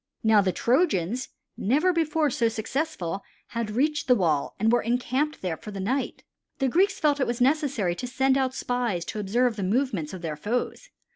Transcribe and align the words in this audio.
Now 0.23 0.41
the 0.41 0.51
Trojans, 0.51 1.29
never 1.55 1.93
before 1.93 2.31
so 2.31 2.49
successful, 2.49 3.21
had 3.49 3.69
reached 3.69 4.07
the 4.07 4.15
wall 4.15 4.55
and 4.59 4.71
were 4.71 4.81
encamped 4.81 5.43
there 5.43 5.57
for 5.57 5.69
the 5.69 5.79
night. 5.79 6.23
The 6.57 6.67
Greeks 6.69 6.99
felt 6.99 7.17
that 7.19 7.25
it 7.25 7.27
was 7.27 7.39
necessary 7.39 7.93
to 7.97 8.07
send 8.07 8.35
out 8.35 8.55
spies 8.55 9.05
to 9.05 9.19
observe 9.19 9.57
the 9.57 9.63
movements 9.63 10.11
of 10.11 10.23
their 10.23 10.35
foes. 10.35 10.89